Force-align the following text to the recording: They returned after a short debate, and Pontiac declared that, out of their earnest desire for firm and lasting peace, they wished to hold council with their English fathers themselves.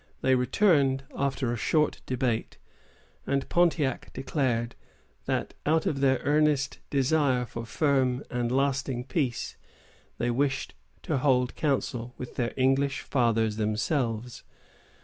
They 0.21 0.33
returned 0.33 1.03
after 1.15 1.53
a 1.53 1.57
short 1.57 2.01
debate, 2.07 2.57
and 3.27 3.47
Pontiac 3.49 4.11
declared 4.13 4.73
that, 5.25 5.53
out 5.63 5.85
of 5.85 5.99
their 6.01 6.17
earnest 6.23 6.79
desire 6.89 7.45
for 7.45 7.67
firm 7.67 8.23
and 8.31 8.51
lasting 8.51 9.03
peace, 9.03 9.57
they 10.17 10.31
wished 10.31 10.73
to 11.03 11.19
hold 11.19 11.53
council 11.55 12.15
with 12.17 12.35
their 12.35 12.51
English 12.57 13.01
fathers 13.01 13.57
themselves. 13.57 14.41